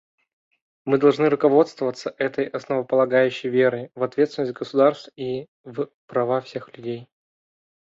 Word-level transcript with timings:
Мы 0.83 0.97
должны 0.97 1.29
руководствоваться 1.29 2.15
этой 2.17 2.47
основополагающей 2.47 3.49
верой,— 3.49 3.91
в 3.93 4.01
ответственность 4.01 4.53
государств 4.57 5.11
и 5.15 5.45
в 5.63 5.89
права 6.07 6.41
всех 6.41 6.75
людей. 6.75 7.07